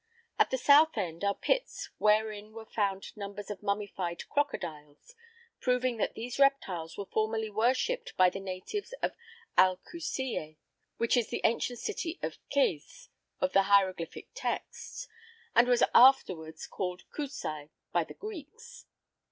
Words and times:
At 0.39 0.49
the 0.49 0.57
south 0.57 0.97
end 0.97 1.23
are 1.23 1.35
pits 1.35 1.91
wherein 1.99 2.53
were 2.53 2.65
found 2.65 3.15
numbers 3.15 3.51
of 3.51 3.61
mummified 3.61 4.27
crocodiles, 4.29 5.13
proving 5.59 5.97
that 5.97 6.15
these 6.15 6.39
reptiles 6.39 6.97
were 6.97 7.05
formerly 7.05 7.51
worshipped 7.51 8.17
by 8.17 8.31
the 8.31 8.39
natives 8.39 8.93
of 9.03 9.15
Al 9.59 9.77
Kusiyeh, 9.77 10.57
which 10.97 11.15
is 11.15 11.27
the 11.29 11.41
ancient 11.43 11.77
city 11.77 12.17
of 12.23 12.39
Qes 12.51 13.09
of 13.39 13.53
the 13.53 13.61
hieroglyphic 13.69 14.29
texts, 14.33 15.07
and 15.53 15.67
was 15.67 15.83
afterward 15.93 16.55
called 16.71 17.03
Cusae 17.15 17.69
by 17.91 18.03
the 18.03 18.15
Greeks. 18.15 18.87